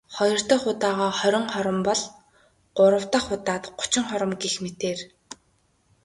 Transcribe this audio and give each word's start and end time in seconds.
Хоёр 0.15 0.39
дахь 0.49 0.67
удаагаа 0.71 1.11
хорин 1.19 1.45
хором 1.53 1.79
бол.. 1.87 2.01
Гурав 2.77 3.05
дахь 3.13 3.29
удаад 3.35 3.63
гучин 3.77 4.03
хором 4.09 4.31
гэх 4.41 4.55
мэтээр. 4.63 4.99